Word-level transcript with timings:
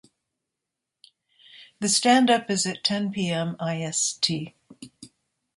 The 1.79 1.87
standup 1.87 2.49
is 2.49 2.65
at 2.65 2.83
ten 2.83 3.11
P. 3.11 3.29
M. 3.29 3.55
I. 3.59 3.83
S. 3.83 4.13
T. 4.19 4.55